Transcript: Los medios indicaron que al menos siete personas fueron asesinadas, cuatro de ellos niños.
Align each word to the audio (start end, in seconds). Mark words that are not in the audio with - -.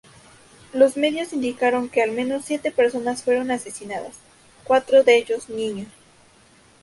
Los 0.73 0.97
medios 0.97 1.31
indicaron 1.31 1.87
que 1.87 2.01
al 2.01 2.11
menos 2.11 2.43
siete 2.43 2.71
personas 2.71 3.21
fueron 3.21 3.51
asesinadas, 3.51 4.15
cuatro 4.63 5.03
de 5.03 5.15
ellos 5.15 5.47
niños. 5.47 5.89